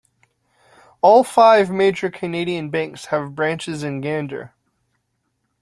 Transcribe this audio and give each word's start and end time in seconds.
All 1.03 1.23
five 1.23 1.69
major 1.69 2.09
Canadian 2.09 2.71
banks 2.71 3.05
have 3.13 3.35
branches 3.35 3.83
in 3.83 4.01
Gander. 4.01 4.51